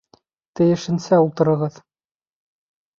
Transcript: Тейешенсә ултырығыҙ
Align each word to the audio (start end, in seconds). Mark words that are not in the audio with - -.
Тейешенсә 0.59 1.21
ултырығыҙ 1.27 1.81